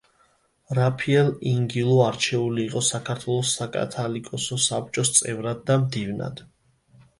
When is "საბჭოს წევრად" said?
4.71-5.65